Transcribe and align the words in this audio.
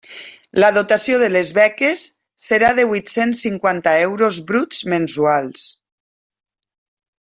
La 0.61 0.69
dotació 0.77 1.19
de 1.23 1.27
les 1.33 1.51
beques 1.57 2.01
serà 2.47 2.73
de 2.81 2.87
huit-cents 2.95 3.45
cinquanta 3.47 3.97
euros 4.09 4.43
bruts 4.51 4.85
mensuals. 4.97 5.73